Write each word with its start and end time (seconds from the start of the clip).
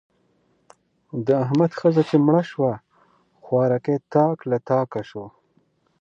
د 1.25 1.27
احمد 1.43 1.71
ښځه 1.79 2.01
چې 2.09 2.15
مړه 2.25 2.43
شوه؛ 2.51 2.73
خوارکی 3.43 3.95
تاک 4.13 4.37
له 4.49 4.57
تاکه 4.69 5.01
شو. 5.09 5.25